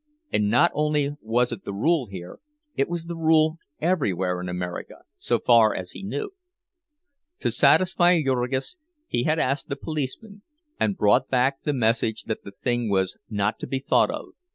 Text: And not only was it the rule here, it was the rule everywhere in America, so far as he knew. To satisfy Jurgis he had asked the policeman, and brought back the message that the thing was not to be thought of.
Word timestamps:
And 0.33 0.49
not 0.49 0.71
only 0.73 1.11
was 1.21 1.51
it 1.51 1.63
the 1.63 1.75
rule 1.75 2.07
here, 2.07 2.39
it 2.75 2.89
was 2.89 3.05
the 3.05 3.15
rule 3.15 3.59
everywhere 3.79 4.41
in 4.41 4.49
America, 4.49 5.03
so 5.15 5.37
far 5.37 5.75
as 5.75 5.91
he 5.91 6.01
knew. 6.01 6.31
To 7.41 7.51
satisfy 7.51 8.19
Jurgis 8.23 8.77
he 9.05 9.25
had 9.25 9.37
asked 9.37 9.69
the 9.69 9.75
policeman, 9.75 10.41
and 10.79 10.97
brought 10.97 11.29
back 11.29 11.61
the 11.61 11.71
message 11.73 12.23
that 12.23 12.43
the 12.43 12.49
thing 12.63 12.89
was 12.89 13.19
not 13.29 13.59
to 13.59 13.67
be 13.67 13.77
thought 13.77 14.09
of. 14.09 14.29